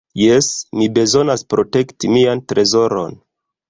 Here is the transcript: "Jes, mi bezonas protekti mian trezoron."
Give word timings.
"Jes, 0.19 0.47
mi 0.79 0.87
bezonas 0.95 1.45
protekti 1.53 2.13
mian 2.19 2.45
trezoron." 2.53 3.19